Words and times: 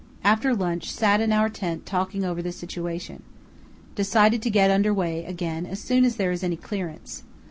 After 0.23 0.55
lunch 0.55 0.91
sat 0.91 1.21
in 1.21 1.31
our 1.31 1.47
tent 1.47 1.85
talking 1.85 2.25
over 2.25 2.41
the 2.41 2.51
situation. 2.51 3.21
Decided 3.93 4.41
to 4.41 4.49
get 4.49 4.71
under 4.71 4.91
way 4.91 5.23
again 5.25 5.67
as 5.67 5.79
soon 5.79 6.05
as 6.05 6.15
there 6.15 6.31
is 6.31 6.43
any 6.43 6.57
clearance. 6.57 7.21